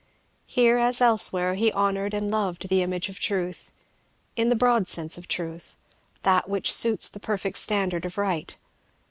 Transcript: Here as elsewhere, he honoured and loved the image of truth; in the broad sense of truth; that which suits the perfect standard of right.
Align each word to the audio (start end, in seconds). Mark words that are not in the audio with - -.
Here 0.47 0.79
as 0.79 0.99
elsewhere, 0.99 1.53
he 1.53 1.71
honoured 1.73 2.15
and 2.15 2.31
loved 2.31 2.69
the 2.69 2.81
image 2.81 3.07
of 3.07 3.19
truth; 3.19 3.69
in 4.35 4.49
the 4.49 4.55
broad 4.55 4.87
sense 4.87 5.15
of 5.15 5.27
truth; 5.27 5.75
that 6.23 6.49
which 6.49 6.73
suits 6.73 7.07
the 7.07 7.19
perfect 7.19 7.59
standard 7.59 8.03
of 8.05 8.17
right. 8.17 8.57